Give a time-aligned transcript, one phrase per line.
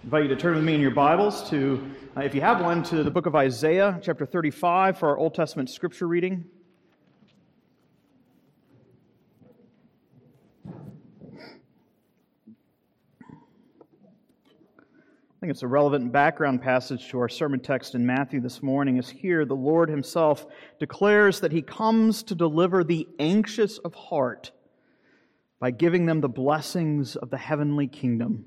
[0.00, 2.62] I invite you to turn with me in your Bibles to, uh, if you have
[2.62, 6.46] one, to the book of Isaiah, chapter 35, for our Old Testament scripture reading.
[10.66, 10.72] I
[15.38, 18.96] think it's a relevant background passage to our sermon text in Matthew this morning.
[18.96, 20.46] Is here the Lord Himself
[20.78, 24.50] declares that He comes to deliver the anxious of heart
[25.58, 28.46] by giving them the blessings of the heavenly kingdom.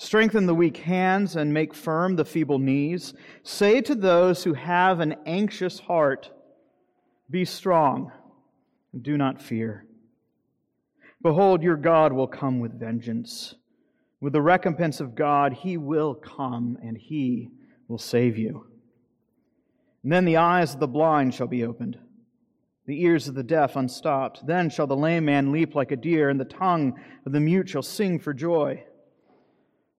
[0.00, 3.12] Strengthen the weak hands and make firm the feeble knees.
[3.42, 6.30] Say to those who have an anxious heart,
[7.28, 8.10] be strong
[8.94, 9.84] and do not fear.
[11.20, 13.54] Behold, your God will come with vengeance.
[14.22, 17.50] With the recompense of God, he will come and he
[17.86, 18.68] will save you.
[20.02, 21.98] And then the eyes of the blind shall be opened,
[22.86, 24.46] the ears of the deaf unstopped.
[24.46, 27.68] Then shall the lame man leap like a deer, and the tongue of the mute
[27.68, 28.82] shall sing for joy.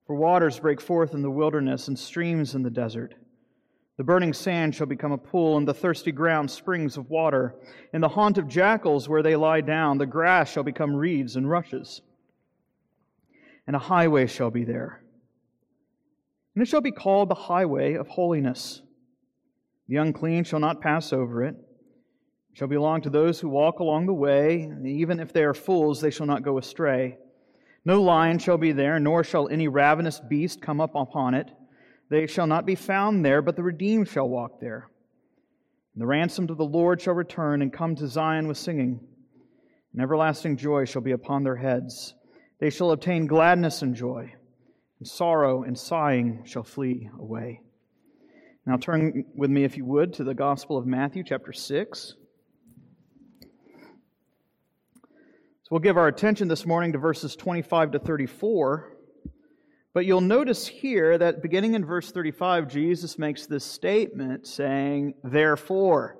[0.06, 3.14] For waters break forth in the wilderness and streams in the desert.
[3.98, 7.54] The burning sand shall become a pool, and the thirsty ground springs of water.
[7.92, 11.48] In the haunt of jackals where they lie down, the grass shall become reeds and
[11.48, 12.00] rushes.
[13.66, 15.04] And a highway shall be there.
[16.54, 18.82] And it shall be called the highway of holiness.
[19.88, 21.54] The unclean shall not pass over it.
[21.54, 25.54] It shall belong to those who walk along the way, and even if they are
[25.54, 27.18] fools, they shall not go astray.
[27.84, 31.50] No lion shall be there, nor shall any ravenous beast come up upon it.
[32.10, 34.88] They shall not be found there, but the redeemed shall walk there.
[35.94, 39.00] And the ransomed of the Lord shall return and come to Zion with singing.
[39.92, 42.14] And everlasting joy shall be upon their heads.
[42.60, 44.32] They shall obtain gladness and joy,
[45.00, 47.60] and sorrow and sighing shall flee away.
[48.64, 52.14] Now turn with me, if you would, to the Gospel of Matthew, chapter 6.
[55.72, 58.92] We'll give our attention this morning to verses 25 to 34.
[59.94, 66.18] But you'll notice here that beginning in verse 35, Jesus makes this statement saying, therefore.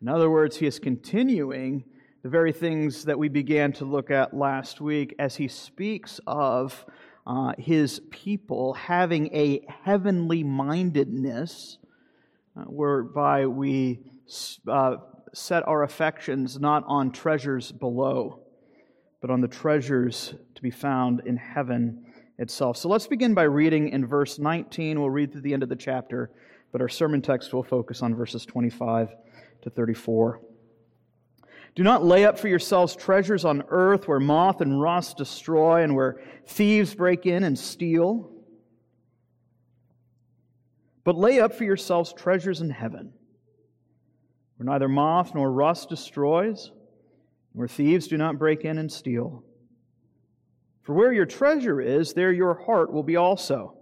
[0.00, 1.82] In other words, he is continuing
[2.22, 6.86] the very things that we began to look at last week as he speaks of
[7.26, 11.78] uh, his people having a heavenly mindedness
[12.56, 14.04] uh, whereby we
[14.68, 14.98] uh,
[15.34, 18.38] set our affections not on treasures below,
[19.22, 22.04] but on the treasures to be found in heaven
[22.38, 22.76] itself.
[22.76, 25.00] So let's begin by reading in verse 19.
[25.00, 26.32] We'll read through the end of the chapter,
[26.72, 29.14] but our sermon text will focus on verses 25
[29.62, 30.40] to 34.
[31.76, 35.94] Do not lay up for yourselves treasures on earth where moth and rust destroy and
[35.94, 38.28] where thieves break in and steal.
[41.04, 43.12] But lay up for yourselves treasures in heaven
[44.56, 46.72] where neither moth nor rust destroys,
[47.52, 49.44] where thieves do not break in and steal.
[50.82, 53.76] For where your treasure is, there your heart will be also.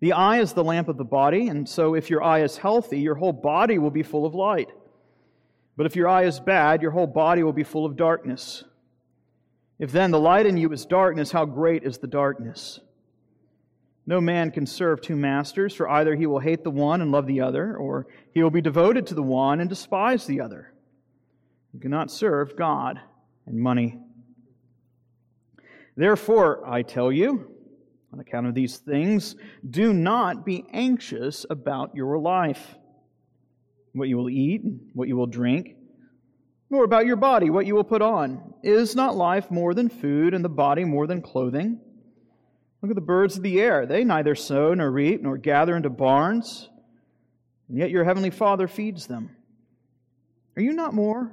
[0.00, 3.00] The eye is the lamp of the body, and so if your eye is healthy,
[3.00, 4.70] your whole body will be full of light.
[5.76, 8.64] But if your eye is bad, your whole body will be full of darkness.
[9.78, 12.80] If then the light in you is darkness, how great is the darkness?
[14.06, 17.26] No man can serve two masters, for either he will hate the one and love
[17.26, 20.69] the other, or he will be devoted to the one and despise the other.
[21.72, 23.00] You cannot serve God
[23.46, 23.98] and money.
[25.96, 27.50] Therefore, I tell you,
[28.12, 29.36] on account of these things,
[29.68, 32.74] do not be anxious about your life,
[33.92, 34.62] what you will eat,
[34.94, 35.76] what you will drink,
[36.70, 38.54] nor about your body, what you will put on.
[38.62, 41.80] Is not life more than food, and the body more than clothing?
[42.82, 43.86] Look at the birds of the air.
[43.86, 46.68] They neither sow nor reap nor gather into barns,
[47.68, 49.36] and yet your heavenly Father feeds them.
[50.56, 51.32] Are you not more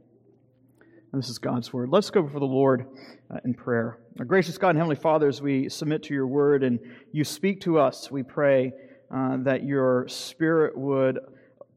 [1.11, 1.89] And this is God's word.
[1.89, 2.87] Let's go before the Lord
[3.29, 3.97] uh, in prayer.
[4.17, 6.79] Our gracious God and Heavenly Father, as we submit to your word and
[7.11, 8.71] you speak to us, we pray
[9.13, 11.19] uh, that your Spirit would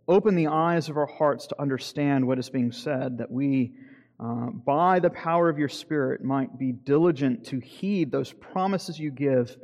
[0.07, 3.73] open the eyes of our hearts to understand what is being said, that we,
[4.21, 9.11] uh, by the power of your Spirit, might be diligent to heed those promises you
[9.11, 9.57] give,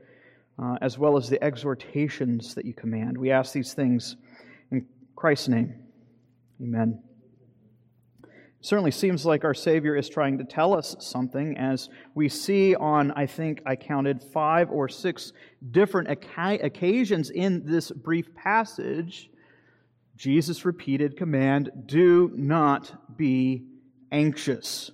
[0.61, 3.17] uh, as well as the exhortations that you command.
[3.17, 4.17] We ask these things
[4.73, 4.85] in
[5.15, 5.75] Christ's name.
[6.61, 7.01] Amen
[8.61, 13.11] certainly seems like our Savior is trying to tell us something, as we see on,
[13.13, 15.33] I think I counted five or six
[15.71, 19.31] different occasions in this brief passage.
[20.17, 23.65] Jesus' repeated command do not be
[24.13, 24.91] anxious.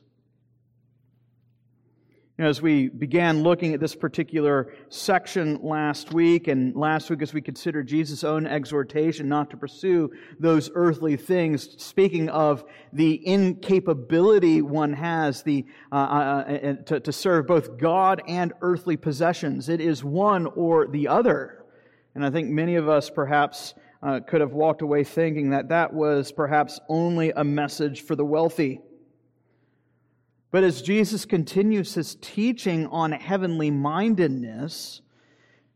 [2.39, 7.23] You know, as we began looking at this particular section last week, and last week
[7.23, 12.63] as we considered Jesus' own exhortation not to pursue those earthly things, speaking of
[12.93, 18.99] the incapability one has the, uh, uh, uh, to, to serve both God and earthly
[18.99, 19.71] possessions.
[19.71, 21.65] It is one or the other.
[22.15, 23.73] And I think many of us perhaps
[24.03, 28.27] uh, could have walked away thinking that that was perhaps only a message for the
[28.27, 28.83] wealthy.
[30.57, 35.03] But as Jesus continues his teaching on heavenly mindedness,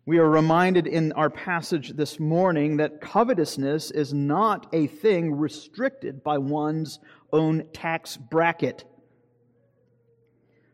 [0.07, 6.25] we are reminded in our passage this morning that covetousness is not a thing restricted
[6.25, 6.99] by one's
[7.31, 8.87] own tax bracket.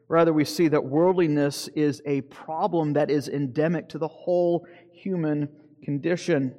[0.07, 5.49] Rather, we see that worldliness is a problem that is endemic to the whole human
[5.83, 6.55] condition.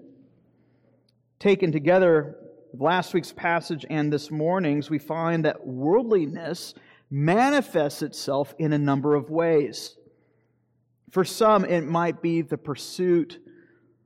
[1.40, 2.36] Taken together,
[2.78, 6.74] last week's passage and this morning's, we find that worldliness
[7.10, 9.96] manifests itself in a number of ways.
[11.10, 13.40] For some, it might be the pursuit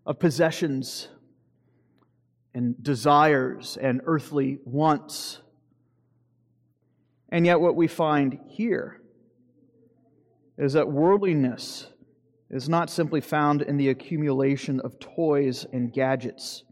[0.06, 1.08] of possessions
[2.54, 5.42] and desires and earthly wants.
[7.30, 9.02] And yet, what we find here
[10.58, 11.88] is that worldliness
[12.50, 16.64] is not simply found in the accumulation of toys and gadgets.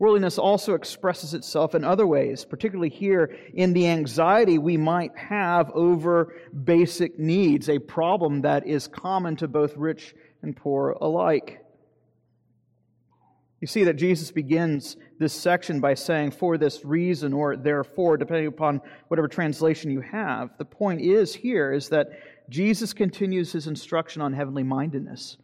[0.00, 5.70] Worldliness also expresses itself in other ways, particularly here in the anxiety we might have
[5.72, 11.62] over basic needs, a problem that is common to both rich and poor alike.
[13.60, 18.46] You see that Jesus begins this section by saying, for this reason, or therefore, depending
[18.46, 20.56] upon whatever translation you have.
[20.56, 22.08] The point is here is that
[22.48, 25.36] Jesus continues his instruction on heavenly mindedness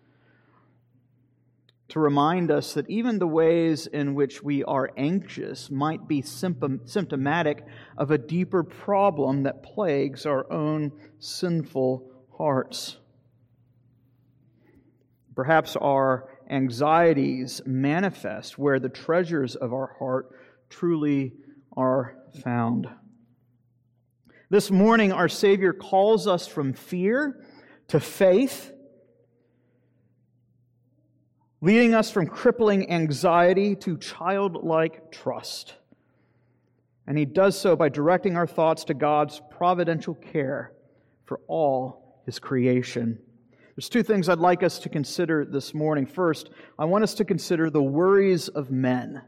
[1.88, 7.64] to remind us that even the ways in which we are anxious might be symptomatic
[7.96, 10.90] of a deeper problem that plagues our own
[11.20, 12.96] sinful hearts.
[15.36, 20.30] Perhaps our anxieties manifest where the treasures of our heart
[20.68, 21.32] truly
[21.76, 22.88] are found.
[24.48, 27.44] This morning, our Savior calls us from fear
[27.88, 28.72] to faith
[31.60, 35.74] leading us from crippling anxiety to childlike trust.
[37.06, 40.72] And he does so by directing our thoughts to God's providential care
[41.24, 43.18] for all his creation.
[43.76, 46.06] There's two things I'd like us to consider this morning.
[46.06, 49.22] First, I want us to consider the worries of men.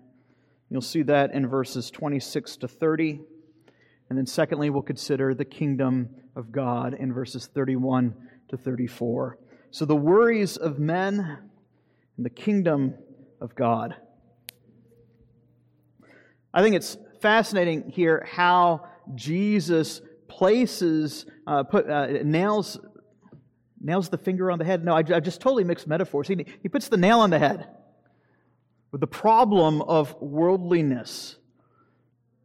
[0.71, 3.21] You'll see that in verses 26 to 30.
[4.09, 8.15] And then, secondly, we'll consider the kingdom of God in verses 31
[8.49, 9.39] to 34.
[9.71, 11.48] So, the worries of men
[12.19, 12.95] and the kingdom
[13.41, 13.95] of God.
[16.53, 22.79] I think it's fascinating here how Jesus places, uh, put, uh, nails,
[23.81, 24.85] nails the finger on the head.
[24.85, 26.29] No, I, I just totally mixed metaphors.
[26.29, 27.69] He, he puts the nail on the head
[28.91, 31.37] with the problem of worldliness,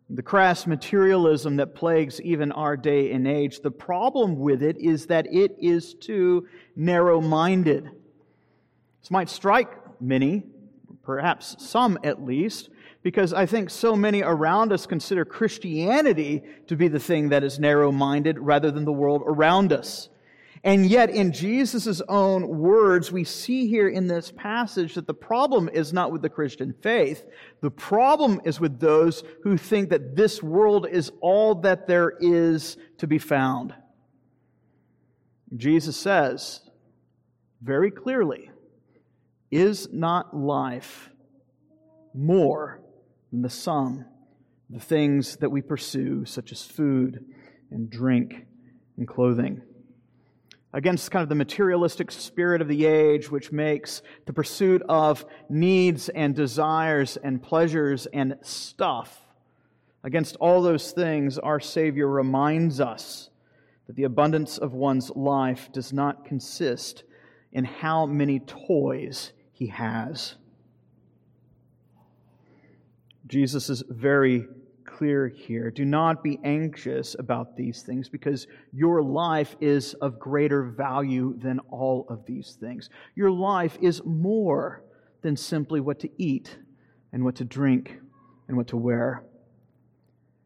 [0.10, 3.62] the crass materialism that plagues even our day and age.
[3.62, 7.90] The problem with it is that it is too narrow minded.
[9.04, 10.44] This might strike many,
[11.04, 12.70] perhaps some at least,
[13.02, 17.60] because I think so many around us consider Christianity to be the thing that is
[17.60, 20.08] narrow minded rather than the world around us.
[20.64, 25.68] And yet, in Jesus' own words, we see here in this passage that the problem
[25.68, 27.26] is not with the Christian faith.
[27.60, 32.78] The problem is with those who think that this world is all that there is
[33.00, 33.76] to be found.
[35.54, 36.62] Jesus says
[37.62, 38.50] very clearly,
[39.56, 41.12] Is not life
[42.16, 42.82] more
[43.32, 44.04] than the sum
[44.70, 47.24] of the things that we pursue, such as food
[47.70, 48.48] and drink
[48.98, 49.62] and clothing?
[50.74, 56.10] against kind of the materialistic spirit of the age, which makes the pursuit of needs
[56.10, 59.22] and desires and pleasures and stuff.
[60.04, 63.30] Against all those things, our Savior reminds us
[63.86, 67.04] that the abundance of one's life does not consist
[67.52, 70.36] in how many toys he has.
[73.28, 74.48] Jesus is very
[74.84, 75.72] clear here.
[75.72, 81.60] Do not be anxious about these things because your life is of greater value than
[81.70, 82.90] all of these things.
[83.16, 84.84] Your life is more
[85.22, 86.58] than simply what to eat
[87.12, 88.00] and what to drink
[88.48, 89.24] and what to wear.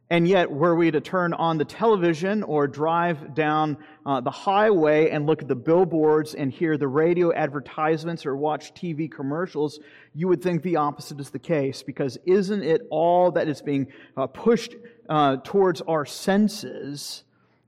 [0.10, 5.10] And yet, were we to turn on the television or drive down uh, the highway
[5.10, 9.80] and look at the billboards and hear the radio advertisements or watch TV commercials,
[10.14, 11.84] you would think the opposite is the case.
[11.84, 14.76] Because isn't it all that is being uh, pushed
[15.10, 17.24] uh, towards our senses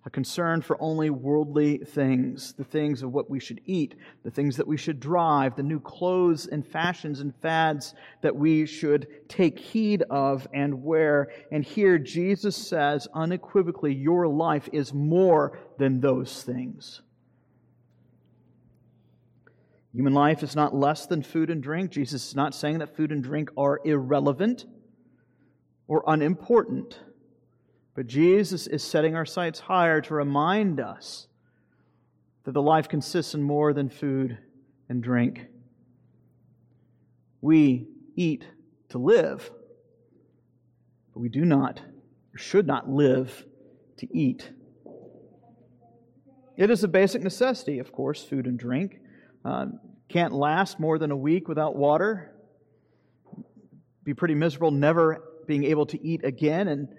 [0.06, 4.56] a concern for only worldly things, the things of what we should eat, the things
[4.56, 9.60] that we should drive, the new clothes and fashions and fads that we should take
[9.60, 11.32] heed of and wear.
[11.52, 17.02] And here Jesus says unequivocally, your life is more than those things.
[19.94, 21.92] Human life is not less than food and drink.
[21.92, 24.66] Jesus is not saying that food and drink are irrelevant
[25.88, 27.00] or unimportant.
[27.96, 31.28] But Jesus is setting our sights higher to remind us
[32.44, 34.38] that the life consists in more than food
[34.88, 35.48] and drink.
[37.42, 38.46] We eat
[38.90, 39.50] to live,
[41.14, 41.82] but we do not
[42.34, 43.46] or should not live
[43.98, 44.52] to eat.
[46.58, 49.00] It is a basic necessity, of course, food and drink.
[49.46, 49.68] Uh,
[50.10, 52.36] can't last more than a week without water.
[54.04, 56.90] Be pretty miserable never being able to eat again and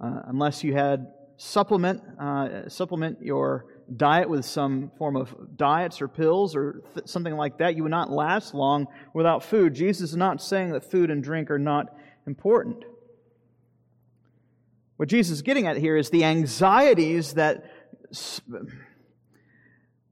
[0.00, 6.08] uh, unless you had supplement uh, supplement your diet with some form of diets or
[6.08, 9.74] pills or th- something like that, you would not last long without food.
[9.74, 11.94] Jesus is not saying that food and drink are not
[12.26, 12.84] important.
[14.96, 17.70] What Jesus is getting at here is the anxieties that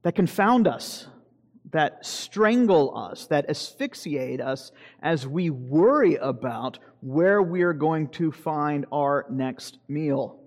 [0.02, 1.06] that confound us,
[1.72, 8.30] that strangle us, that asphyxiate us as we worry about where we are going to
[8.30, 10.38] find our next meal.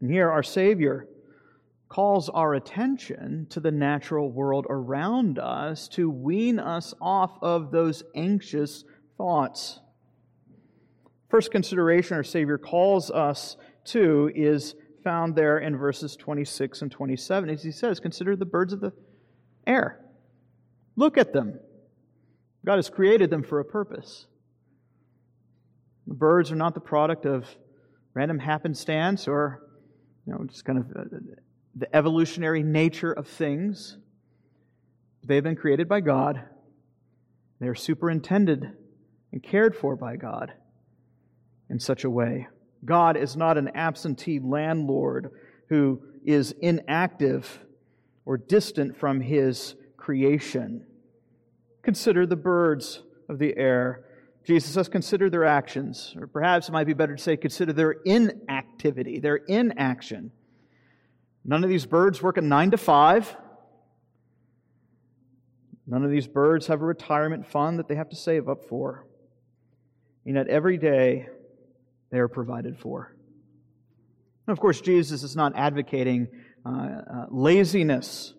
[0.00, 1.08] And here, our Savior
[1.88, 8.02] calls our attention to the natural world around us to wean us off of those
[8.14, 8.84] anxious
[9.18, 9.78] thoughts.
[11.28, 17.50] First consideration our Savior calls us to is found there in verses 26 and 27.
[17.50, 18.92] As he says, Consider the birds of the
[19.66, 20.00] air.
[20.96, 21.58] Look at them.
[22.64, 24.26] God has created them for a purpose.
[26.06, 27.46] The birds are not the product of
[28.14, 29.62] random happenstance or,
[30.26, 31.04] you know, just kind of uh,
[31.74, 33.96] the evolutionary nature of things.
[35.24, 36.42] They've been created by God.
[37.60, 38.72] They are superintended
[39.32, 40.52] and cared for by God
[41.70, 42.48] in such a way.
[42.84, 45.30] God is not an absentee landlord
[45.68, 47.64] who is inactive
[48.24, 50.84] or distant from his creation.
[51.82, 54.04] Consider the birds of the air.
[54.44, 56.14] Jesus says, consider their actions.
[56.18, 60.32] Or perhaps it might be better to say, consider their inactivity, their inaction.
[61.44, 63.36] None of these birds work a nine to five.
[65.86, 69.06] None of these birds have a retirement fund that they have to save up for.
[70.24, 71.28] And yet every day
[72.12, 73.12] they are provided for.
[74.46, 76.28] of course, Jesus is not advocating
[76.64, 78.34] uh, uh, laziness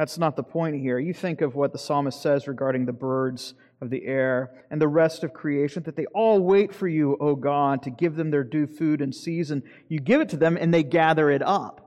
[0.00, 0.98] that's not the point here.
[0.98, 4.88] You think of what the psalmist says regarding the birds of the air and the
[4.88, 8.42] rest of creation, that they all wait for you, O God, to give them their
[8.44, 9.62] due food and season.
[9.88, 11.86] You give it to them and they gather it up.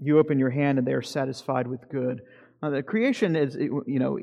[0.00, 2.22] You open your hand and they are satisfied with good.
[2.62, 4.18] Uh, the creation is, you know,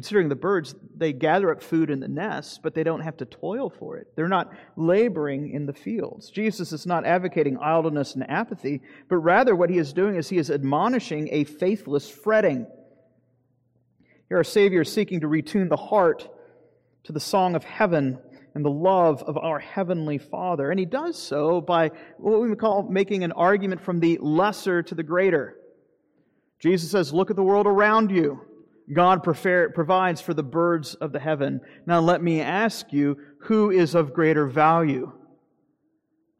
[0.00, 3.26] considering the birds, they gather up food in the nests, but they don't have to
[3.26, 4.06] toil for it.
[4.16, 6.30] They're not laboring in the fields.
[6.30, 8.80] Jesus is not advocating idleness and apathy,
[9.10, 12.66] but rather what he is doing is he is admonishing a faithless fretting.
[14.30, 16.26] Here, our Savior is seeking to retune the heart
[17.04, 18.20] to the song of heaven
[18.54, 20.70] and the love of our Heavenly Father.
[20.70, 24.82] And he does so by what we would call making an argument from the lesser
[24.82, 25.58] to the greater.
[26.58, 28.46] Jesus says, Look at the world around you.
[28.92, 31.60] God provides for the birds of the heaven.
[31.86, 35.12] Now let me ask you, who is of greater value?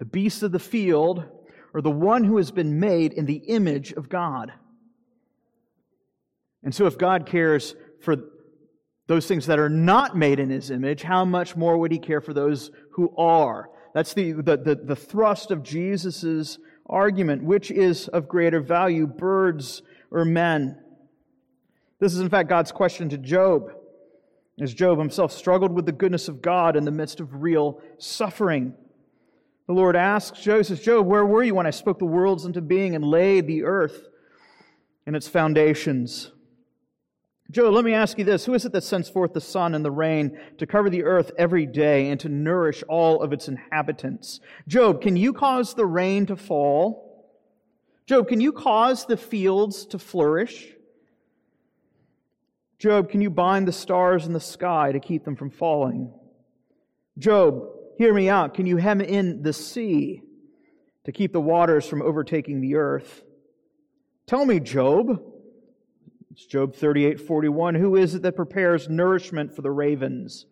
[0.00, 1.24] the beast of the field,
[1.72, 4.50] or the one who has been made in the image of God.
[6.64, 8.16] And so, if God cares for
[9.06, 12.22] those things that are not made in his image, how much more would he care
[12.22, 13.68] for those who are?
[13.94, 17.44] That's the, the, the, the thrust of Jesus' argument.
[17.44, 20.78] Which is of greater value, birds or men?
[22.00, 23.72] This is, in fact, God's question to Job,
[24.58, 28.74] as Job himself struggled with the goodness of God in the midst of real suffering.
[29.66, 32.62] The Lord asks Job, says, Job, where were you when I spoke the worlds into
[32.62, 34.08] being and laid the earth
[35.06, 36.32] in its foundations?
[37.50, 38.46] Job, let me ask you this.
[38.46, 41.32] Who is it that sends forth the sun and the rain to cover the earth
[41.36, 44.40] every day and to nourish all of its inhabitants?
[44.68, 47.28] Job, can you cause the rain to fall?
[48.06, 50.74] Job, can you cause the fields to flourish?
[52.80, 56.10] Job, can you bind the stars in the sky to keep them from falling?
[57.18, 57.68] Job,
[57.98, 58.54] hear me out.
[58.54, 60.22] Can you hem in the sea
[61.04, 63.22] to keep the waters from overtaking the earth?
[64.26, 65.22] Tell me, Job,
[66.30, 67.74] it's Job 38 41.
[67.74, 70.46] Who is it that prepares nourishment for the ravens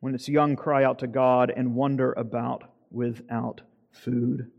[0.00, 3.60] when its young cry out to God and wander about without
[3.92, 4.50] food?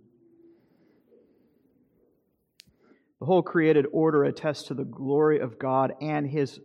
[3.20, 6.62] The whole created order attests to the glory of God and his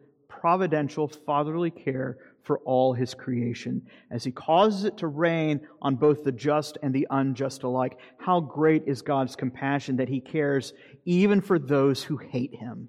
[0.47, 6.23] providential fatherly care for all his creation as he causes it to rain on both
[6.23, 7.99] the just and the unjust alike.
[8.19, 10.73] How great is God's compassion that he cares
[11.05, 12.89] even for those who hate him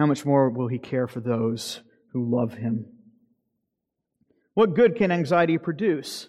[0.00, 1.82] how much more will he care for those
[2.14, 2.86] who love him?
[4.54, 6.28] What good can anxiety produce?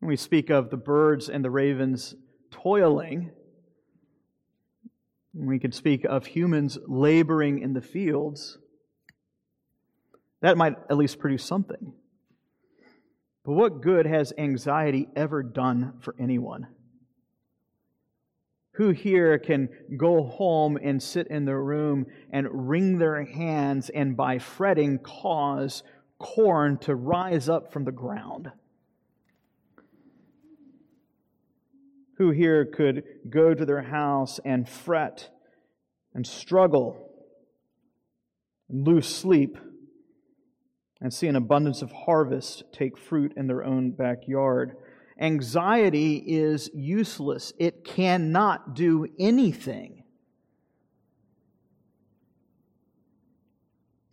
[0.00, 2.16] When we speak of the birds and the ravens
[2.50, 3.30] toiling,
[5.36, 8.58] we could speak of humans laboring in the fields.
[10.40, 11.92] That might at least produce something.
[13.44, 16.66] But what good has anxiety ever done for anyone?
[18.72, 24.16] Who here can go home and sit in their room and wring their hands and
[24.16, 25.82] by fretting cause
[26.18, 28.50] corn to rise up from the ground?
[32.16, 35.28] Who here could go to their house and fret
[36.14, 37.10] and struggle
[38.68, 39.58] and lose sleep
[41.00, 44.76] and see an abundance of harvest take fruit in their own backyard?
[45.20, 50.02] Anxiety is useless, it cannot do anything.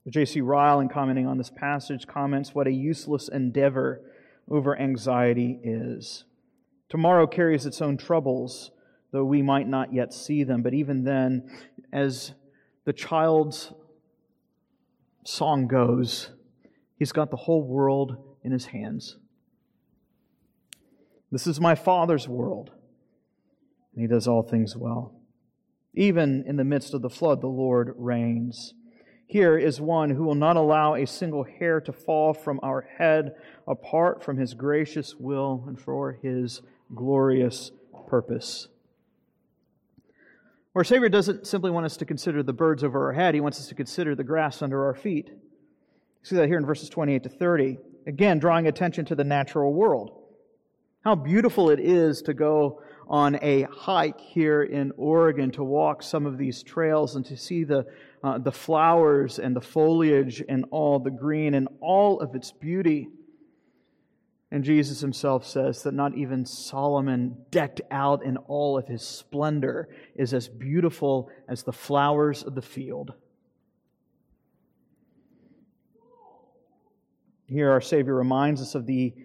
[0.10, 0.42] J.C.
[0.42, 4.02] Ryle, in commenting on this passage, comments what a useless endeavor
[4.50, 6.26] over anxiety is.
[6.93, 8.69] Tomorrow carries its own troubles,
[9.12, 10.62] though we might not yet see them.
[10.62, 11.49] But even then,
[11.91, 12.34] as
[12.86, 13.73] the child's
[15.25, 16.29] song goes,
[16.99, 19.17] he's got the whole world in his hands.
[21.32, 22.69] This is my Father's world,
[23.95, 25.19] and He does all things well.
[25.95, 28.75] Even in the midst of the flood, the Lord reigns.
[29.25, 33.34] Here is one who will not allow a single hair to fall from our head
[33.67, 36.62] apart from His gracious will and for His
[36.93, 37.72] glorious
[38.08, 38.67] purpose.
[40.76, 43.60] Our Savior doesn't simply want us to consider the birds over our head, He wants
[43.60, 45.30] us to consider the grass under our feet.
[45.30, 47.78] You see that here in verses 28 to 30.
[48.08, 50.19] Again, drawing attention to the natural world.
[51.04, 56.26] How beautiful it is to go on a hike here in Oregon to walk some
[56.26, 57.86] of these trails and to see the,
[58.24, 63.10] uh, the flowers and the foliage and all the green and all of its beauty.
[64.54, 69.89] And Jesus himself says that not even Solomon, decked out in all of his splendor,
[70.13, 73.13] is as beautiful as the flowers of the field.
[77.48, 79.16] Here, our Savior reminds us of the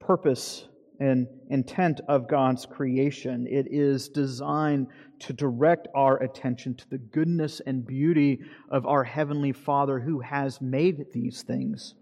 [0.00, 0.66] purpose
[0.98, 3.46] and intent of God's creation.
[3.46, 4.88] It is designed
[5.20, 10.60] to direct our attention to the goodness and beauty of our Heavenly Father who has
[10.60, 11.94] made these things.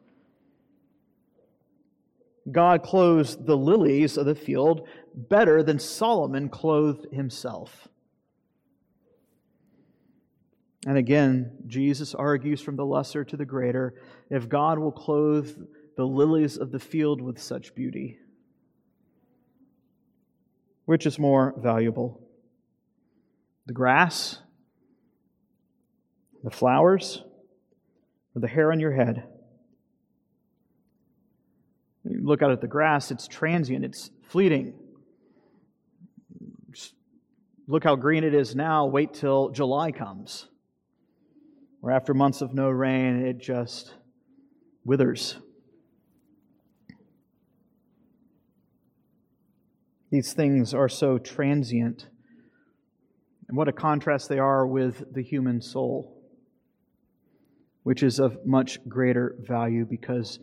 [2.51, 7.89] God clothes the lilies of the field better than Solomon clothed himself.
[10.87, 13.95] And again, Jesus argues from the lesser to the greater
[14.31, 15.55] if God will clothe
[15.97, 18.19] the lilies of the field with such beauty,
[20.85, 22.23] which is more valuable?
[23.67, 24.39] The grass,
[26.45, 27.23] the flowers,
[28.35, 29.25] or the hair on your head?
[32.29, 34.75] Look out at the grass, it's transient, it's fleeting.
[36.71, 36.93] Just
[37.67, 38.85] look how green it is now.
[38.85, 40.47] Wait till July comes,
[41.81, 43.95] or after months of no rain, it just
[44.85, 45.39] withers.
[50.11, 52.09] These things are so transient.
[53.49, 56.23] And what a contrast they are with the human soul,
[57.85, 60.39] which is of much greater value because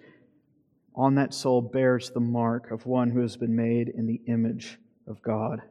[0.95, 4.79] on that soul bears the mark of one who has been made in the image
[5.08, 5.62] of God.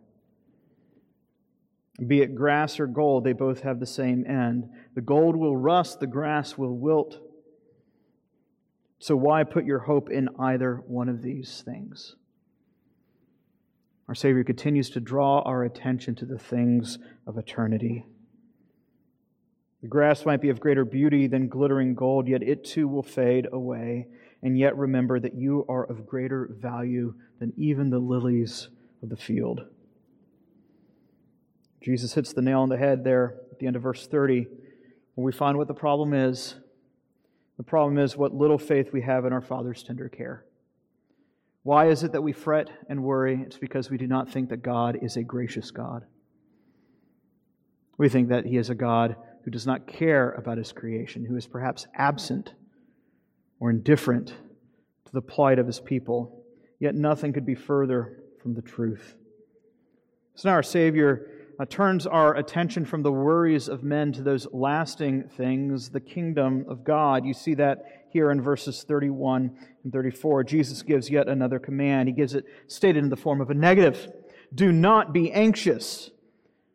[2.06, 4.68] Be it grass or gold, they both have the same end.
[4.94, 7.18] The gold will rust, the grass will wilt.
[8.98, 12.16] So, why put your hope in either one of these things?
[14.08, 18.04] Our Savior continues to draw our attention to the things of eternity.
[19.82, 23.46] The grass might be of greater beauty than glittering gold, yet it too will fade
[23.52, 24.08] away.
[24.44, 28.68] And yet remember that you are of greater value than even the lilies
[29.02, 29.62] of the field.
[31.82, 34.46] Jesus hits the nail on the head there at the end of verse 30,
[35.14, 36.56] where we find what the problem is.
[37.56, 40.44] The problem is what little faith we have in our Father's tender care.
[41.62, 43.40] Why is it that we fret and worry?
[43.46, 46.04] It's because we do not think that God is a gracious God.
[47.96, 51.36] We think that He is a God who does not care about His creation, who
[51.36, 52.52] is perhaps absent
[53.64, 54.26] or indifferent
[55.06, 56.44] to the plight of His people.
[56.80, 59.14] Yet nothing could be further from the truth.
[60.34, 64.46] So now our Savior uh, turns our attention from the worries of men to those
[64.52, 67.24] lasting things, the kingdom of God.
[67.24, 70.44] You see that here in verses 31 and 34.
[70.44, 72.10] Jesus gives yet another command.
[72.10, 74.12] He gives it stated in the form of a negative
[74.54, 76.10] Do not be anxious.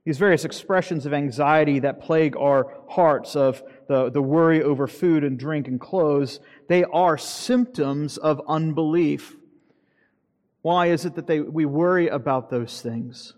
[0.10, 5.24] These various expressions of anxiety that plague our hearts, of the, the worry over food
[5.24, 9.38] and drink and clothes, they are symptoms of unbelief.
[10.64, 13.36] Why is it that they, we worry about those things?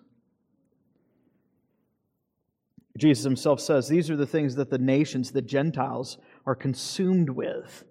[2.98, 7.84] Jesus himself says these are the things that the nations, the Gentiles, are consumed with.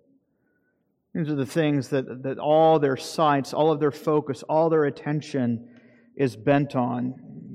[1.12, 4.86] These are the things that, that all their sights, all of their focus, all their
[4.86, 5.68] attention
[6.16, 7.49] is bent on.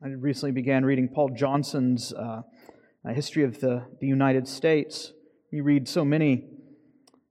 [0.00, 2.42] I recently began reading Paul Johnson's uh,
[3.08, 5.12] History of the, the United States.
[5.50, 6.44] You read so many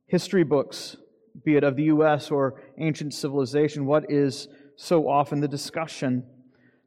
[0.07, 0.97] history books,
[1.45, 2.29] be it of the U.S.
[2.29, 3.85] or ancient civilization.
[3.85, 6.25] What is so often the discussion?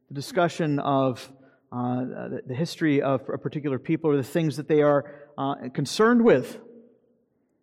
[0.09, 1.31] The discussion of
[1.71, 2.03] uh,
[2.45, 6.59] the, history of a particular people or the things that they are uh, concerned with,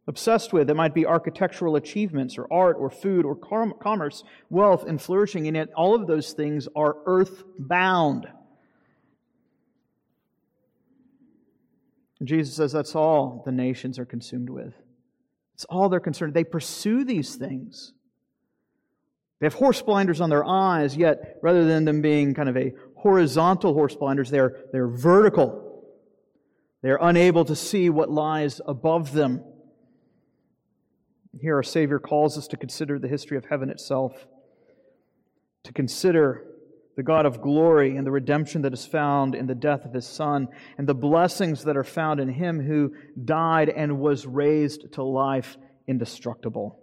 [0.09, 0.69] obsessed with.
[0.69, 5.47] It might be architectural achievements or art or food or com- commerce, wealth and flourishing,
[5.47, 8.27] and yet all of those things are earthbound.
[12.25, 14.75] Jesus says that's all the nations are consumed with.
[15.55, 16.35] It's all they're concerned.
[16.35, 17.93] They pursue these things.
[19.39, 22.73] They have horse blinders on their eyes, yet rather than them being kind of a
[22.97, 25.85] horizontal horse blinders, they're, they're vertical.
[26.83, 29.45] They're unable to see what lies above them.
[31.41, 34.27] Here, our Savior calls us to consider the history of heaven itself,
[35.65, 36.45] to consider
[36.97, 40.07] the God of glory and the redemption that is found in the death of His
[40.07, 42.93] Son, and the blessings that are found in Him who
[43.25, 46.81] died and was raised to life indestructible.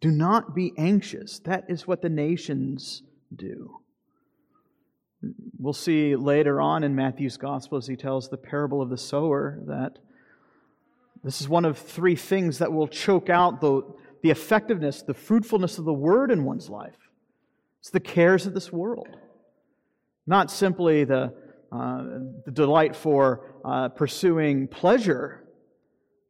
[0.00, 1.38] Do not be anxious.
[1.40, 3.02] That is what the nations
[3.34, 3.76] do.
[5.58, 9.60] We'll see later on in Matthew's gospel as he tells the parable of the sower
[9.66, 9.98] that
[11.22, 13.82] this is one of three things that will choke out the,
[14.22, 16.96] the effectiveness, the fruitfulness of the word in one's life.
[17.80, 19.08] It's the cares of this world,
[20.26, 21.34] not simply the,
[21.72, 22.04] uh,
[22.44, 25.40] the delight for uh, pursuing pleasure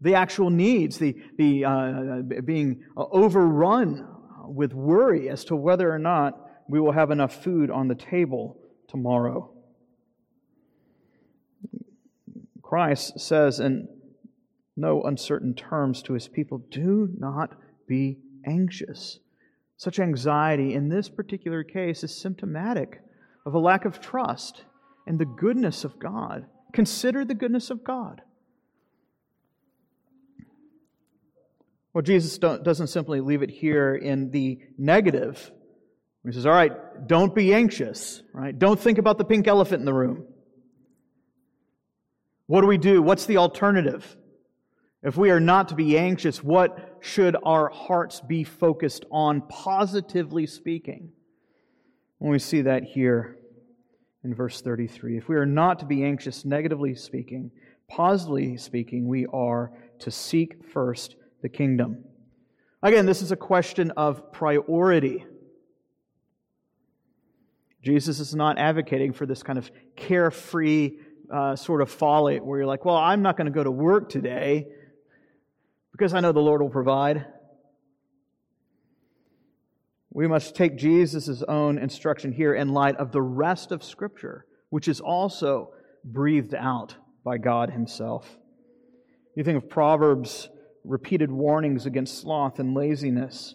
[0.01, 4.07] the actual needs, the, the uh, being overrun
[4.47, 8.57] with worry as to whether or not we will have enough food on the table
[8.89, 9.53] tomorrow.
[12.63, 13.89] Christ says in
[14.77, 17.55] no uncertain terms to his people do not
[17.87, 19.19] be anxious.
[19.77, 23.01] Such anxiety in this particular case is symptomatic
[23.47, 24.65] of a lack of trust
[25.07, 26.47] in the goodness of God.
[26.73, 28.23] Consider the goodness of God.
[31.93, 35.51] Well, Jesus doesn't simply leave it here in the negative.
[36.25, 36.73] He says, all right,
[37.09, 38.57] don't be anxious, right?
[38.57, 40.27] Don't think about the pink elephant in the room.
[42.47, 43.01] What do we do?
[43.03, 44.17] What's the alternative?
[45.03, 50.47] If we are not to be anxious, what should our hearts be focused on, positively
[50.47, 51.13] speaking?
[52.19, 53.39] When we see that here
[54.23, 55.17] in verse 33.
[55.17, 57.51] If we are not to be anxious, negatively speaking,
[57.89, 62.05] positively speaking, we are to seek first the kingdom.
[62.83, 65.25] Again, this is a question of priority.
[67.83, 70.99] Jesus is not advocating for this kind of carefree
[71.33, 74.11] uh, sort of folly where you're like, well, I'm not going to go to work
[74.11, 74.67] today
[76.01, 77.27] because I know the Lord will provide.
[80.09, 84.89] We must take Jesus' own instruction here in light of the rest of Scripture, which
[84.89, 88.27] is also breathed out by God Himself.
[89.37, 90.49] You think of Proverbs'
[90.85, 93.55] repeated warnings against sloth and laziness,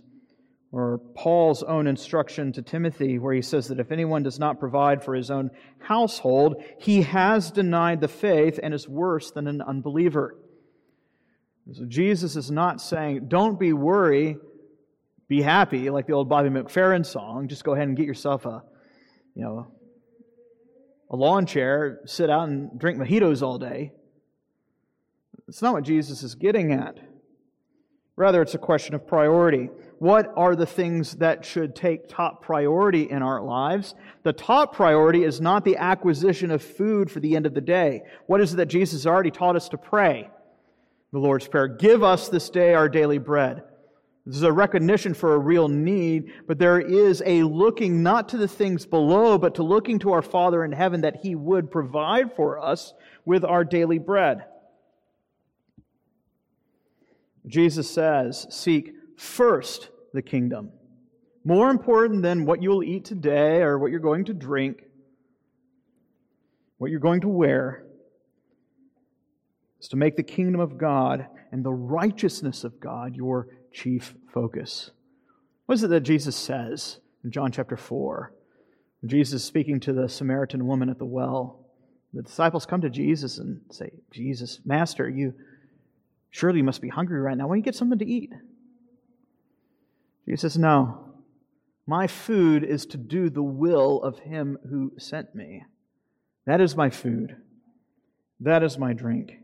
[0.71, 5.03] or Paul's own instruction to Timothy, where he says that if anyone does not provide
[5.03, 10.38] for his own household, he has denied the faith and is worse than an unbeliever.
[11.73, 14.38] So Jesus is not saying, don't be worried,
[15.28, 17.47] be happy, like the old Bobby McFerrin song.
[17.47, 18.63] Just go ahead and get yourself a,
[19.34, 19.71] you know,
[21.10, 23.91] a lawn chair, sit out and drink mojitos all day.
[25.47, 26.99] It's not what Jesus is getting at.
[28.15, 29.69] Rather, it's a question of priority.
[29.99, 33.93] What are the things that should take top priority in our lives?
[34.23, 38.04] The top priority is not the acquisition of food for the end of the day.
[38.28, 40.30] What is it that Jesus already taught us to pray?
[41.12, 41.68] The Lord's Prayer.
[41.68, 43.63] Give us this day our daily bread.
[44.26, 48.38] This is a recognition for a real need, but there is a looking not to
[48.38, 52.36] the things below, but to looking to our Father in heaven that He would provide
[52.36, 54.46] for us with our daily bread.
[57.46, 60.72] Jesus says, Seek first the kingdom.
[61.44, 64.84] More important than what you'll eat today or what you're going to drink,
[66.80, 67.85] what you're going to wear,
[69.86, 74.89] is to make the kingdom of God and the righteousness of God your chief focus.
[75.67, 78.34] What is it that Jesus says in John chapter 4?
[79.06, 81.67] Jesus speaking to the Samaritan woman at the well.
[82.13, 85.36] The disciples come to Jesus and say, Jesus, Master, you
[86.32, 87.45] surely must be hungry right now.
[87.45, 88.34] Why don't you get something to eat?
[90.28, 91.13] Jesus says, No.
[91.86, 95.63] My food is to do the will of him who sent me.
[96.48, 97.36] That is my food.
[98.39, 99.36] That is my drink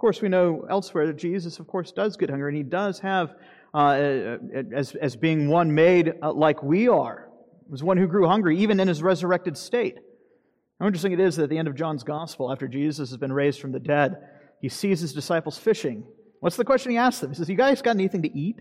[0.00, 3.34] course, we know elsewhere that Jesus, of course, does get hungry, and he does have,
[3.72, 4.38] uh,
[4.74, 7.28] as, as being one made uh, like we are,
[7.68, 9.98] was one who grew hungry even in his resurrected state.
[10.80, 13.32] How interesting it is that at the end of John's gospel, after Jesus has been
[13.32, 14.16] raised from the dead,
[14.60, 16.04] he sees his disciples fishing.
[16.40, 17.30] What's the question he asks them?
[17.30, 18.60] He says, You guys got anything to eat?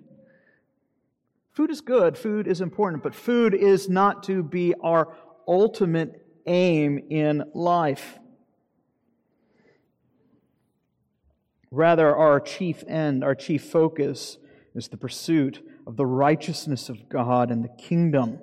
[1.54, 5.16] Food is good, food is important, but food is not to be our
[5.48, 8.19] ultimate aim in life.
[11.72, 14.38] Rather, our chief end, our chief focus
[14.76, 18.40] is the pursuit of the righteousness of God and the kingdom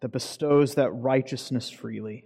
[0.00, 2.24] that bestows that righteousness freely.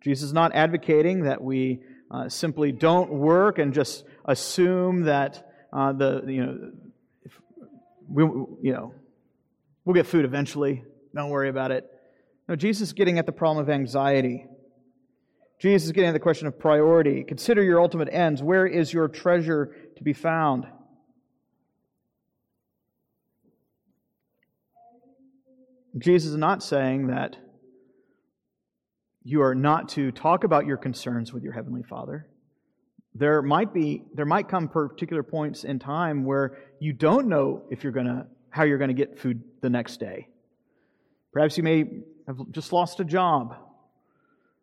[0.00, 5.92] Jesus is not advocating that we uh, simply don't work and just assume that uh,
[5.92, 6.70] the you know
[7.22, 7.40] if
[8.08, 8.94] we you know
[9.84, 10.82] we'll get food eventually.
[11.14, 11.86] Don't worry about it.
[12.48, 14.46] No, Jesus is getting at the problem of anxiety.
[15.60, 17.22] Jesus is getting at the question of priority.
[17.22, 18.42] Consider your ultimate ends.
[18.42, 20.66] Where is your treasure to be found?
[25.98, 27.36] Jesus is not saying that
[29.22, 32.26] you are not to talk about your concerns with your heavenly Father.
[33.14, 37.82] There might be there might come particular points in time where you don't know if
[37.84, 40.28] you're going to how you're going to get food the next day.
[41.34, 41.84] Perhaps you may
[42.26, 43.56] have just lost a job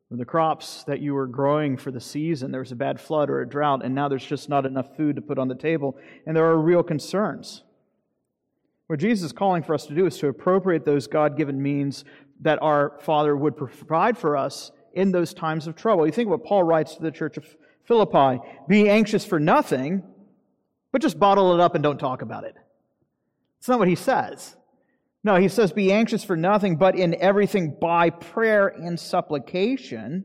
[0.09, 3.29] or the crops that you were growing for the season, there was a bad flood
[3.29, 5.97] or a drought, and now there's just not enough food to put on the table,
[6.25, 7.63] and there are real concerns.
[8.87, 12.05] What Jesus is calling for us to do is to appropriate those God given means
[12.41, 16.05] that our Father would provide for us in those times of trouble.
[16.05, 17.45] You think what Paul writes to the church of
[17.83, 20.03] Philippi be anxious for nothing,
[20.91, 22.55] but just bottle it up and don't talk about it.
[23.59, 24.55] It's not what he says.
[25.27, 30.23] No, he says, Be anxious for nothing, but in everything by prayer and supplication,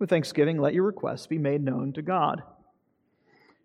[0.00, 2.42] with thanksgiving, let your requests be made known to God.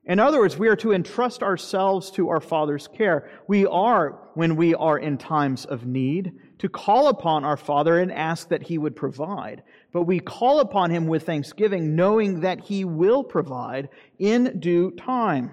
[0.05, 3.31] In other words, we are to entrust ourselves to our Father's care.
[3.47, 8.11] We are, when we are in times of need, to call upon our Father and
[8.11, 9.63] ask that He would provide.
[9.91, 15.51] But we call upon Him with thanksgiving, knowing that He will provide in due time.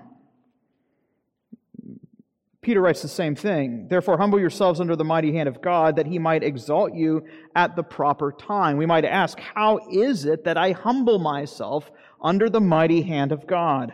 [2.66, 3.86] Peter writes the same thing.
[3.86, 7.24] Therefore, humble yourselves under the mighty hand of God, that he might exalt you
[7.54, 8.76] at the proper time.
[8.76, 11.88] We might ask, How is it that I humble myself
[12.20, 13.92] under the mighty hand of God?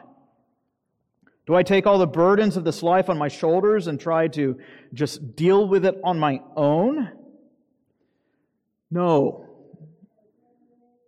[1.46, 4.58] Do I take all the burdens of this life on my shoulders and try to
[4.94, 7.10] just deal with it on my own?
[8.90, 9.50] No.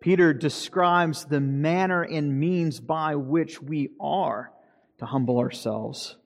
[0.03, 4.53] Peter describes the manner and means by which we are
[4.99, 6.17] to humble ourselves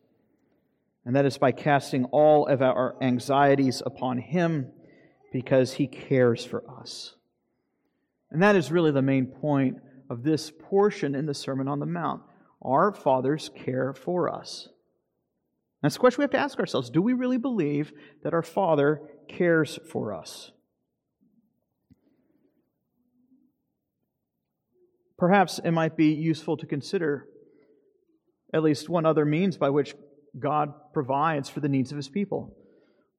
[1.04, 4.70] and that is by casting all of our anxieties upon Him
[5.32, 7.14] because He cares for us.
[8.30, 9.78] And that is really the main point
[10.11, 12.22] of this portion in the Sermon on the Mount.
[12.62, 14.68] Our fathers care for us.
[15.82, 16.90] That's the question we have to ask ourselves.
[16.90, 17.92] Do we really believe
[18.24, 20.50] that our Father cares for us?
[25.16, 27.26] Perhaps it might be useful to consider
[28.52, 29.94] at least one other means by which
[30.40, 32.57] God provides for the needs of his people.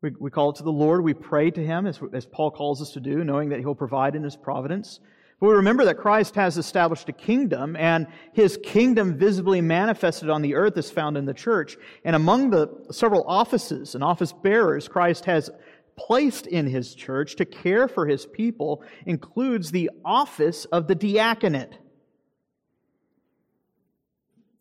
[0.01, 2.81] We, we call it to the Lord, we pray to him, as, as Paul calls
[2.81, 4.99] us to do, knowing that he'll provide in his providence.
[5.39, 10.41] But we remember that Christ has established a kingdom, and his kingdom visibly manifested on
[10.41, 11.77] the earth is found in the church.
[12.03, 15.49] And among the several offices and office bearers Christ has
[15.95, 21.77] placed in his church to care for his people includes the office of the diaconate.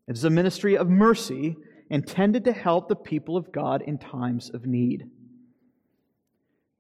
[0.09, 1.57] It is a ministry of mercy
[1.91, 5.09] intended to help the people of God in times of need.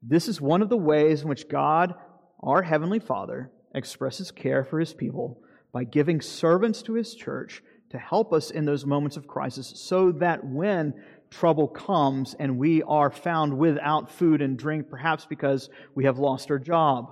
[0.03, 1.94] This is one of the ways in which God,
[2.40, 5.40] our Heavenly Father, expresses care for His people
[5.73, 10.12] by giving servants to His church to help us in those moments of crisis so
[10.12, 10.94] that when
[11.31, 16.51] trouble comes and we are found without food and drink, perhaps because we have lost
[16.51, 17.09] our job,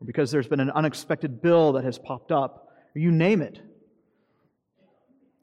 [0.00, 3.60] or because there's been an unexpected bill that has popped up, or you name it.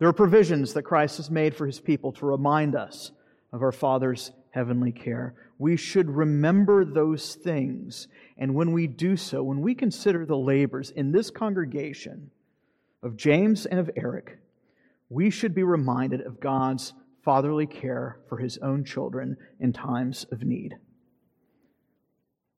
[0.01, 3.11] There are provisions that Christ has made for his people to remind us
[3.53, 5.35] of our Father's heavenly care.
[5.59, 8.07] We should remember those things.
[8.35, 12.31] And when we do so, when we consider the labors in this congregation
[13.03, 14.39] of James and of Eric,
[15.09, 20.41] we should be reminded of God's fatherly care for his own children in times of
[20.41, 20.77] need.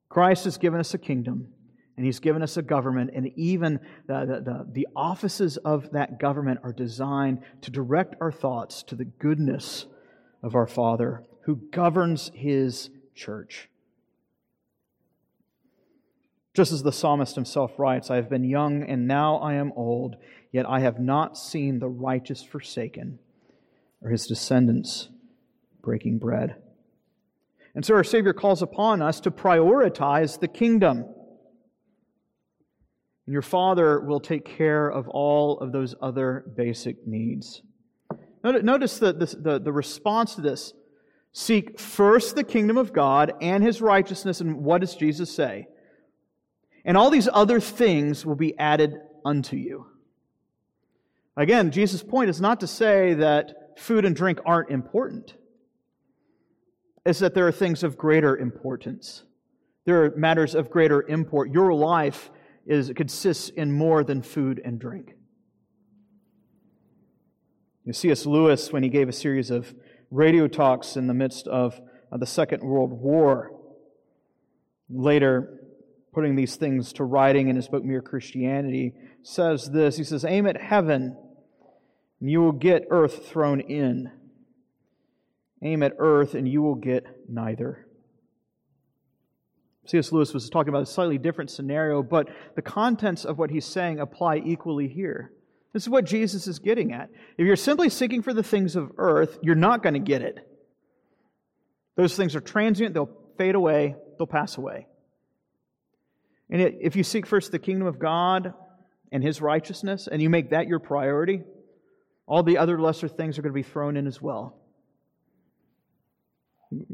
[0.08, 1.48] Christ has given us a kingdom,
[1.96, 6.18] and he's given us a government, and even the, the, the, the, offices of that
[6.18, 9.86] government are designed to direct our thoughts to the goodness
[10.42, 13.68] of our Father who governs his church.
[16.54, 20.16] Just as the psalmist himself writes, I have been young and now I am old,
[20.52, 23.18] yet I have not seen the righteous forsaken
[24.02, 25.08] or his descendants
[25.82, 26.56] breaking bread.
[27.74, 31.06] And so our Savior calls upon us to prioritize the kingdom.
[33.26, 37.62] And your Father will take care of all of those other basic needs.
[38.42, 40.74] Notice the, the, the response to this.
[41.32, 44.40] Seek first the kingdom of God and his righteousness.
[44.40, 45.66] And what does Jesus say?
[46.84, 49.86] And all these other things will be added unto you.
[51.36, 55.34] Again, Jesus' point is not to say that food and drink aren't important.
[57.06, 59.24] It's that there are things of greater importance.
[59.86, 61.50] There are matters of greater import.
[61.50, 62.30] Your life
[62.66, 65.14] is, consists in more than food and drink.
[67.84, 68.24] You see, C.S.
[68.24, 69.74] Lewis, when he gave a series of
[70.10, 73.50] radio talks in the midst of, of the Second World War,
[74.88, 75.60] later
[76.14, 79.96] putting these things to writing in his book Mere Christianity, says this.
[79.96, 81.16] He says, Aim at heaven,
[82.20, 84.10] and you will get earth thrown in.
[85.62, 87.86] Aim at earth, and you will get neither.
[89.86, 90.12] C.S.
[90.12, 94.00] Lewis was talking about a slightly different scenario, but the contents of what he's saying
[94.00, 95.32] apply equally here.
[95.72, 97.10] This is what Jesus is getting at.
[97.36, 100.38] If you're simply seeking for the things of earth, you're not going to get it.
[101.96, 104.86] Those things are transient, they'll fade away, they'll pass away.
[106.50, 108.54] And if you seek first the kingdom of God
[109.12, 111.42] and his righteousness, and you make that your priority,
[112.26, 114.56] all the other lesser things are going to be thrown in as well.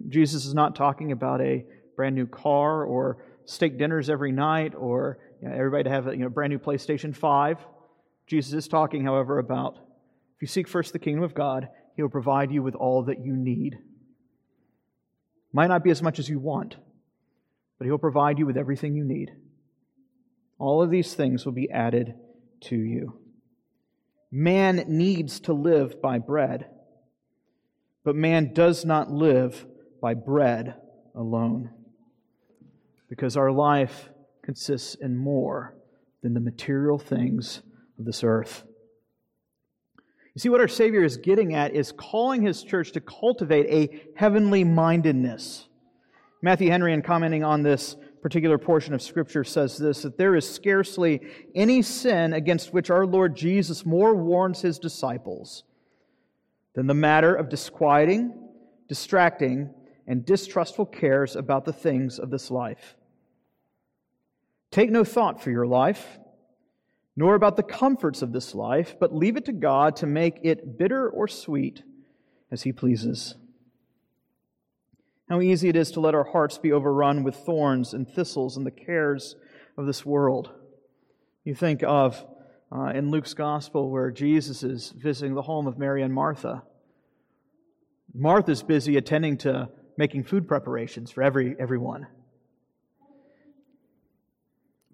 [0.09, 1.65] Jesus is not talking about a
[2.01, 6.13] brand new car or steak dinners every night or you know, everybody to have a
[6.13, 7.59] you know, brand new PlayStation 5.
[8.27, 12.09] Jesus is talking, however, about if you seek first the kingdom of God, He will
[12.09, 13.77] provide you with all that you need.
[15.53, 16.77] Might not be as much as you want,
[17.79, 19.31] but He'll provide you with everything you need.
[20.59, 22.15] All of these things will be added
[22.63, 23.19] to you.
[24.31, 26.65] Man needs to live by bread,
[28.05, 29.67] but man does not live
[30.01, 30.77] by bread
[31.15, 31.75] alone.
[33.11, 34.09] Because our life
[34.43, 35.75] consists in more
[36.23, 37.63] than the material things
[37.99, 38.65] of this earth.
[40.35, 44.01] You see, what our Savior is getting at is calling his church to cultivate a
[44.17, 45.67] heavenly mindedness.
[46.41, 50.49] Matthew Henry, in commenting on this particular portion of Scripture, says this that there is
[50.49, 51.21] scarcely
[51.55, 55.65] any sin against which our Lord Jesus more warns his disciples
[56.75, 58.33] than the matter of disquieting,
[58.89, 59.75] distracting,
[60.07, 62.97] and distrustful cares about the things of this life.
[64.71, 66.19] Take no thought for your life
[67.17, 70.79] nor about the comforts of this life, but leave it to God to make it
[70.79, 71.83] bitter or sweet
[72.51, 73.35] as He pleases.
[75.29, 78.65] How easy it is to let our hearts be overrun with thorns and thistles and
[78.65, 79.37] the cares
[79.77, 80.51] of this world.
[81.45, 82.25] You think of
[82.73, 86.63] uh, in Luke's gospel where Jesus is visiting the home of Mary and Martha.
[88.15, 92.07] Martha's busy attending to making food preparations for every, everyone.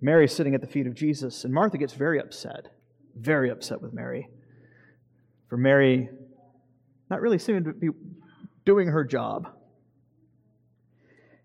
[0.01, 2.68] Mary's sitting at the feet of Jesus, and Martha gets very upset,
[3.14, 4.28] very upset with Mary.
[5.49, 6.09] For Mary
[7.09, 7.88] not really seeming to be
[8.64, 9.49] doing her job.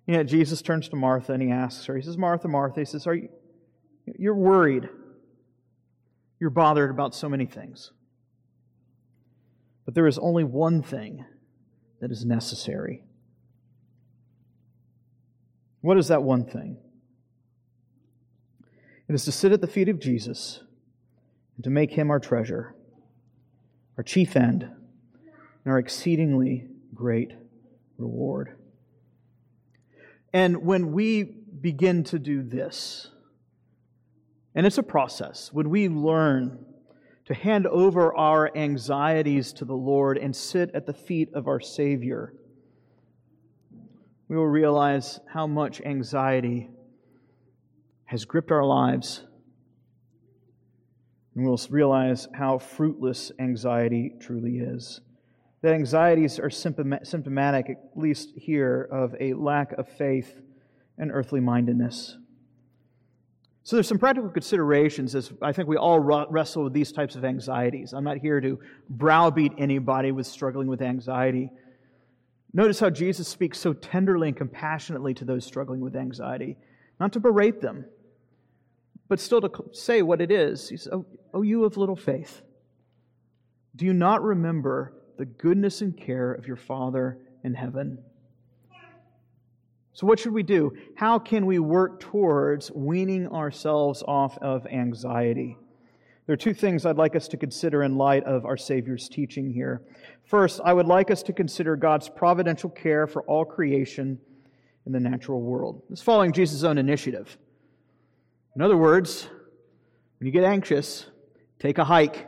[0.08, 2.86] And yet Jesus turns to Martha and he asks her, he says, Martha, Martha, he
[2.86, 3.30] says, Are you
[4.18, 4.90] you're worried?
[6.40, 7.92] You're bothered about so many things.
[9.86, 11.24] But there is only one thing
[12.00, 13.04] that is necessary.
[15.82, 16.78] What is that one thing?
[19.12, 20.62] It is to sit at the feet of Jesus
[21.58, 22.74] and to make him our treasure,
[23.98, 24.72] our chief end, and
[25.66, 27.34] our exceedingly great
[27.98, 28.56] reward.
[30.32, 33.10] And when we begin to do this,
[34.56, 36.66] and it's a process, when we learn
[37.26, 41.60] to hand over our anxieties to the Lord and sit at the feet of our
[41.60, 42.34] Savior,
[44.30, 46.70] we will realize how much anxiety
[48.12, 49.24] has gripped our lives.
[51.34, 55.00] And we'll realize how fruitless anxiety truly is.
[55.62, 60.42] That anxieties are symptomatic, at least here, of a lack of faith
[60.98, 62.18] and earthly mindedness.
[63.64, 67.24] So there's some practical considerations as I think we all wrestle with these types of
[67.24, 67.94] anxieties.
[67.94, 68.60] I'm not here to
[68.90, 71.50] browbeat anybody with struggling with anxiety.
[72.52, 76.58] Notice how Jesus speaks so tenderly and compassionately to those struggling with anxiety,
[77.00, 77.86] not to berate them,
[79.12, 80.70] but still to say what it is.
[80.70, 82.42] He says, oh, oh, you of little faith,
[83.76, 87.98] do you not remember the goodness and care of your Father in heaven?
[89.92, 90.78] So, what should we do?
[90.96, 95.58] How can we work towards weaning ourselves off of anxiety?
[96.26, 99.52] There are two things I'd like us to consider in light of our Savior's teaching
[99.52, 99.82] here.
[100.24, 104.22] First, I would like us to consider God's providential care for all creation
[104.86, 105.82] in the natural world.
[105.92, 107.38] It's following Jesus' own initiative.
[108.56, 109.28] In other words,
[110.20, 111.06] when you get anxious,
[111.60, 112.28] take a hike.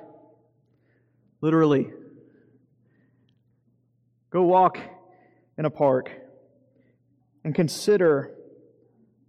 [1.41, 1.91] Literally.
[4.30, 4.80] Go walk
[5.57, 6.09] in a park
[7.43, 8.32] and consider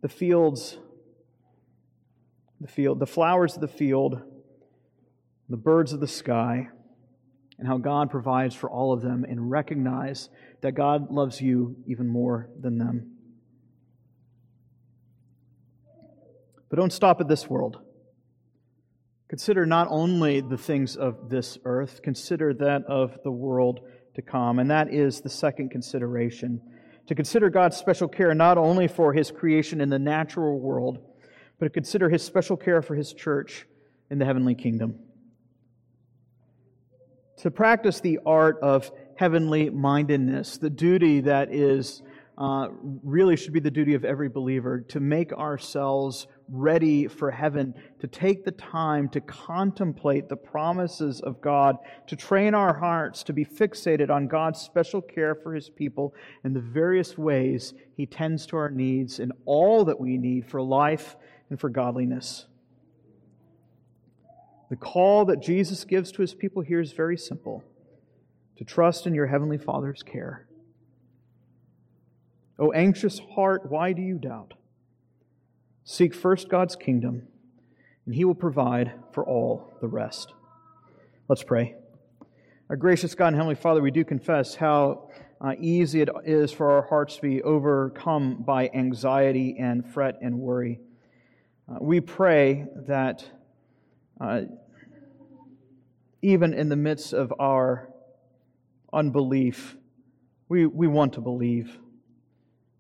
[0.01, 0.79] the fields,
[2.61, 4.23] the field, the flowers of the field,
[5.49, 6.69] the birds of the sky,
[7.59, 10.29] and how God provides for all of them, and recognize
[10.61, 13.14] that God loves you even more than them.
[16.75, 17.79] But don't stop at this world.
[19.29, 23.79] Consider not only the things of this earth, consider that of the world
[24.17, 24.59] to come.
[24.59, 26.61] And that is the second consideration
[27.07, 30.99] to consider God's special care not only for his creation in the natural world,
[31.61, 33.67] but to consider his special care for his church
[34.11, 34.99] in the heavenly kingdom.
[37.37, 42.03] To practice the art of heavenly mindedness, the duty that is
[42.37, 42.69] uh,
[43.03, 48.07] really should be the duty of every believer to make ourselves ready for heaven, to
[48.09, 51.77] take the time to contemplate the promises of God,
[52.09, 56.55] to train our hearts to be fixated on God's special care for His people and
[56.55, 61.17] the various ways He tends to our needs and all that we need for life
[61.51, 62.47] and for godliness.
[64.71, 67.63] The call that Jesus gives to His people here is very simple
[68.57, 70.47] to trust in your Heavenly Father's care.
[72.59, 74.55] O anxious heart, why do you doubt?
[75.85, 77.27] Seek first God's kingdom,
[78.07, 80.33] and He will provide for all the rest.
[81.29, 81.75] Let's pray.
[82.71, 86.71] Our gracious God and Heavenly Father, we do confess how uh, easy it is for
[86.71, 90.81] our hearts to be overcome by anxiety and fret and worry.
[91.69, 93.25] Uh, we pray that
[94.21, 94.43] uh,
[96.23, 97.91] even in the midst of our
[98.93, 99.77] unbelief,
[100.49, 101.79] we, we want to believe.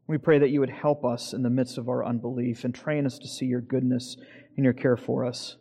[0.07, 3.07] We pray that you would help us in the midst of our unbelief and train
[3.07, 4.16] us to see your goodness
[4.57, 5.57] and your care for us.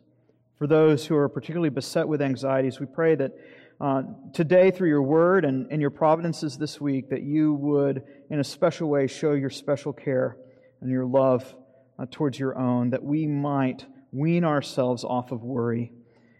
[0.58, 3.32] For those who are particularly beset with anxieties, we pray that
[3.80, 8.38] uh, today, through your word and, and your providences this week, that you would, in
[8.38, 10.36] a special way, show your special care
[10.80, 11.54] and your love
[11.98, 15.92] uh, towards your own, that we might wean ourselves off of worry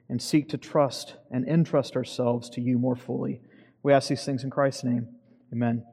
[0.09, 3.41] and seek to trust and entrust ourselves to you more fully.
[3.83, 5.09] We ask these things in Christ's name.
[5.53, 5.85] Amen.